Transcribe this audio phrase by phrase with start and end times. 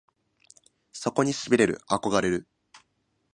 [0.93, 2.47] そこに痺れる憧れる